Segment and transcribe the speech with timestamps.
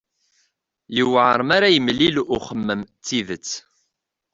[0.97, 3.49] Yuɛer mi ara yemlil uxemmem d tidet.